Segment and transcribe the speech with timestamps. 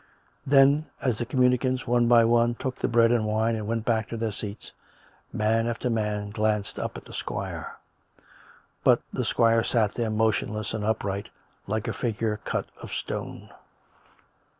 [0.01, 0.41] COME ROPE!
[0.49, 4.09] Then, as the communicants, one by one, took the bread and wine and went back
[4.09, 4.71] to their seats,
[5.31, 7.77] man after man glanced up at the squire.
[8.83, 11.29] But the squire sat there, motionless and upright,
[11.67, 13.51] like a figure cut of stone.